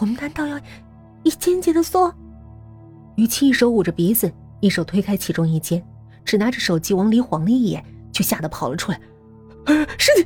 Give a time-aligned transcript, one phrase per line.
[0.00, 0.60] 我们难道要
[1.22, 2.12] 一间间的搜？
[3.16, 4.30] 与其一手捂着鼻子，
[4.60, 5.82] 一手推开其中一间，
[6.24, 9.00] 只拿着手机往里晃了一眼，就吓得跑了出来。
[9.98, 10.22] 尸体，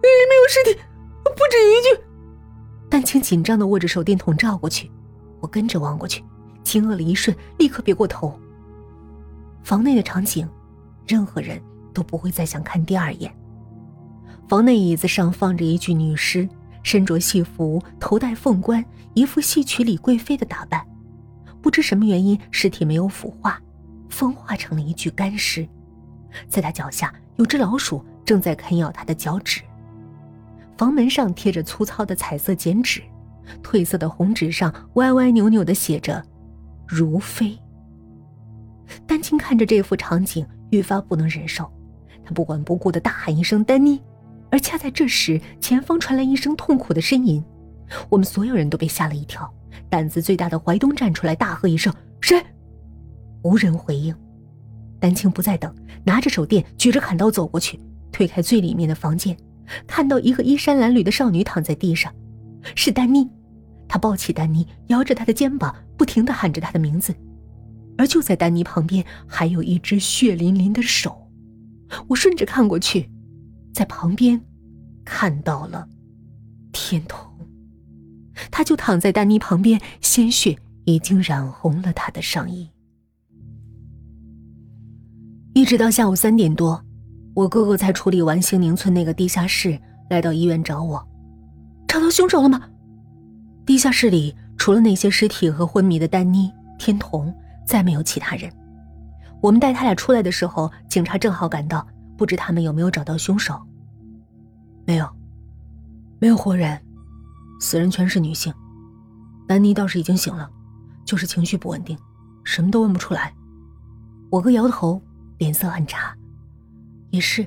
[0.00, 0.80] 没有尸体，
[1.24, 2.04] 不止一具。
[2.88, 4.90] 丹青紧张的握着手电筒照过去，
[5.40, 6.24] 我跟着望过去，
[6.62, 8.38] 惊愕了一瞬，立刻别过头。
[9.62, 10.48] 房内的场景，
[11.06, 11.60] 任何人
[11.92, 13.34] 都不会再想看第二眼。
[14.48, 16.48] 房内椅子上放着一具女尸，
[16.82, 18.84] 身着戏服，头戴凤冠，
[19.14, 20.84] 一副戏曲里贵妃的打扮。
[21.60, 23.60] 不知什么原因，尸体没有腐化，
[24.08, 25.68] 风化成了一具干尸。
[26.48, 29.60] 在他脚下有只老鼠正在啃咬他的脚趾。
[30.76, 33.02] 房门上贴着粗糙的彩色剪纸，
[33.62, 36.24] 褪色的红纸上歪歪扭扭的写着
[36.86, 37.58] “如妃”。
[39.04, 41.68] 丹青看着这幅场景，愈发不能忍受，
[42.24, 44.00] 他不管不顾的大喊一声“丹妮”，
[44.50, 47.42] 而恰在这时，前方传来一声痛苦的呻吟，
[48.08, 49.52] 我们所有人都被吓了一跳。
[49.90, 52.42] 胆子最大的怀东站出来，大喝一声：“谁？”
[53.42, 54.14] 无人回应。
[55.00, 57.78] 丹青不再等，拿着手电，举着砍刀走过去，
[58.10, 59.36] 推开最里面的房间，
[59.86, 62.12] 看到一个衣衫褴褛的少女躺在地上，
[62.74, 63.28] 是丹妮。
[63.86, 67.14] 他抱起丹妮，摇着她的肩膀，不停的喊着她的名字。
[67.96, 71.28] 而就在丹妮旁边，还有一只血淋淋的手。
[72.06, 73.10] 我顺着看过去，
[73.72, 74.40] 在旁边
[75.08, 75.88] 看到了
[76.70, 77.26] 天童。
[78.50, 82.68] 他就躺在丹妮旁边，鲜血已经染红了他的上衣。
[85.54, 86.84] 一直到下午三点多，
[87.34, 91.08] 我哥哥才处理完兴宁村那个地下室，来到医院找我。
[91.88, 92.68] 找到凶手了吗？
[93.64, 97.34] 地下室里除了那些尸体和昏迷的丹妮、天童，
[97.66, 98.52] 再没有其他人。
[99.40, 101.84] 我们带他俩出来的时候，警察正好赶到，
[102.16, 103.58] 不知他们有没有找到凶手。
[104.88, 105.06] 没有，
[106.18, 106.80] 没有活人。
[107.60, 108.50] 死人全是女性，
[109.46, 110.48] 丹妮倒是已经醒了，
[111.04, 111.94] 就是情绪不稳定，
[112.42, 113.34] 什么都问不出来。
[114.30, 115.02] 我哥摇头，
[115.36, 116.16] 脸色很差。
[117.10, 117.46] 也是，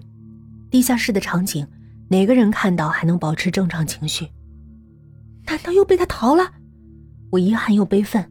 [0.70, 1.68] 地下室的场景，
[2.10, 4.30] 哪个人看到还能保持正常情绪？
[5.48, 6.44] 难道又被他逃了？
[7.32, 8.24] 我遗憾又悲愤。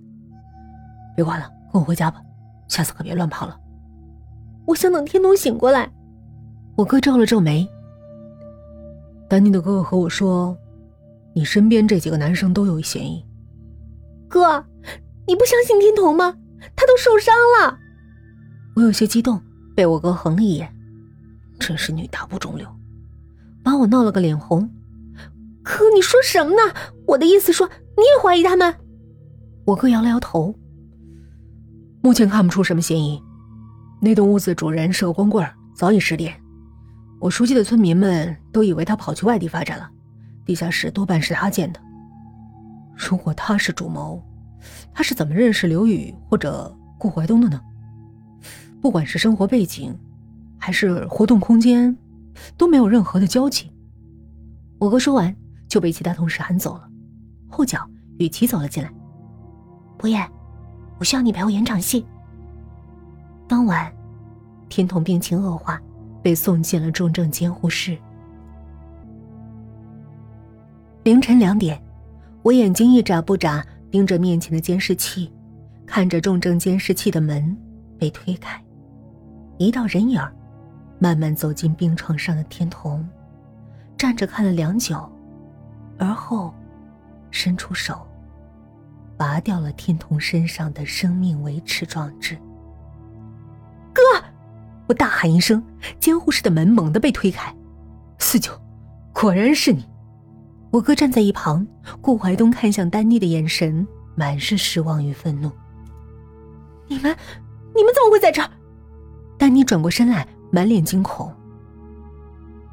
[1.16, 2.22] 别管了，跟我回家吧，
[2.68, 3.58] 下次可别乱跑了。
[4.68, 5.90] 我想等天童醒过来。
[6.76, 7.68] 我哥皱了皱眉。
[9.30, 10.58] 丹妮的哥哥和我说。
[11.32, 13.24] 你身边这几个男生都有嫌疑，
[14.28, 14.66] 哥，
[15.28, 16.36] 你不相信天童吗？
[16.74, 17.78] 他都受伤了。
[18.74, 19.40] 我有些激动，
[19.76, 20.68] 被我哥横了一眼，
[21.60, 22.66] 真是女大不中留，
[23.62, 24.68] 把我闹了个脸红。
[25.62, 26.74] 哥，你说什么呢？
[27.06, 28.74] 我的意思说，你也怀疑他们？
[29.64, 30.52] 我哥摇了摇头，
[32.02, 33.22] 目前看不出什么嫌疑。
[34.00, 36.34] 那栋屋子主人是个光棍，早已失联。
[37.20, 39.88] 我熟悉的村民们都以为他跑去外地发展了。
[40.46, 41.78] 地下室多半是他建的。
[42.96, 44.20] 如果他是主谋，
[44.92, 47.60] 他是怎么认识刘宇或者顾怀东的呢？
[48.80, 49.94] 不管是生活背景，
[50.58, 51.94] 还是活动空间，
[52.56, 53.70] 都没有任何的交集。
[54.78, 55.36] 我哥说完
[55.68, 56.88] 就被其他同事喊走了。
[57.48, 57.86] 后脚，
[58.18, 58.90] 雨琪走了进来。
[59.98, 60.26] 博彦，
[60.98, 62.06] 我需要你陪我演场戏。
[63.46, 63.92] 当晚，
[64.70, 65.78] 天童病情恶化，
[66.30, 67.98] 被送进了重症监护室。
[71.02, 71.82] 凌晨两点，
[72.42, 75.32] 我眼睛一眨不眨盯着面前的监视器，
[75.84, 77.56] 看着重症监视器的门
[77.98, 78.62] 被推开，
[79.58, 80.22] 一道人影
[81.00, 83.04] 慢慢走进病床上的天童，
[83.98, 85.10] 站着看了良久，
[85.98, 86.54] 而后
[87.32, 88.06] 伸出手，
[89.16, 92.38] 拔掉了天童身上的生命维持装置。
[94.90, 95.62] 我大喊一声，
[96.00, 97.54] 监护室的门猛地被推开，
[98.18, 98.50] 四九，
[99.12, 99.88] 果然是你。
[100.72, 101.64] 我哥站在一旁，
[102.00, 103.86] 顾怀东看向丹妮的眼神
[104.16, 105.48] 满是失望与愤怒。
[106.88, 107.16] 你们，
[107.72, 108.50] 你们怎么会在这儿？
[109.38, 111.32] 丹妮转过身来，满脸惊恐。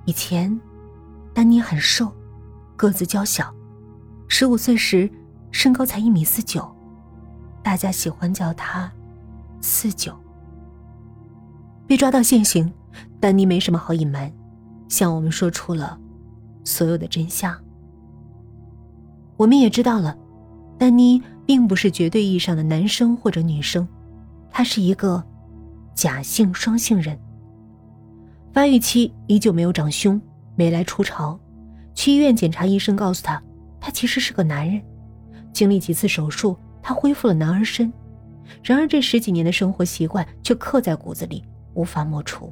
[0.06, 0.60] 以前，
[1.36, 2.12] 丹妮很瘦，
[2.76, 3.54] 个子娇小，
[4.28, 5.08] 十五岁时
[5.52, 6.68] 身高才一米四九，
[7.62, 8.92] 大家喜欢叫她
[9.62, 10.18] “四九”。
[11.88, 12.72] 被抓到现行，
[13.19, 14.31] 丹妮没什么好隐瞒，
[14.89, 15.98] 向我们说出了
[16.63, 17.57] 所有的真相。
[19.38, 20.18] 我们也知道了，
[20.78, 23.88] 丹妮并不是绝对意义上的男生或者女生，
[24.51, 25.24] 她是一个
[25.95, 27.18] 假性双性人。
[28.51, 30.19] 发育期依旧没有长胸，
[30.56, 31.39] 没来初潮。
[31.94, 33.42] 去医院检查，医生告诉她，
[33.80, 34.81] 她其实是个男人。
[35.54, 37.92] 经历几次手术，她恢复了男儿身。
[38.63, 41.44] 然而这十几年的生活习惯却刻在骨子里，
[41.77, 42.51] 无法抹除。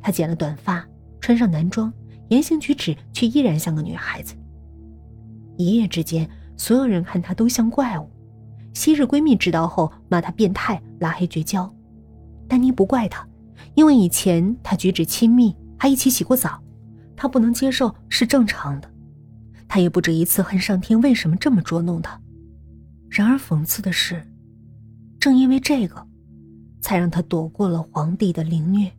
[0.00, 0.86] 她剪了短发，
[1.20, 1.92] 穿上男装，
[2.28, 4.34] 言行举止却依然像个女孩子。
[5.56, 8.08] 一夜之间，所有人看她都像怪物。
[8.74, 11.74] 昔日闺蜜知道后骂她变态，拉黑绝交。
[12.46, 13.26] 丹妮不怪她，
[13.74, 16.62] 因为以前她举止亲密，还一起洗过澡，
[17.16, 18.90] 她不能接受是正常的。
[19.66, 22.20] 她也不止一次恨上天为什么这么捉弄她。
[23.08, 24.22] 然而讽刺的是，
[25.20, 26.06] 正因为这个，
[26.82, 28.92] 才让他躲过了皇帝的凌虐。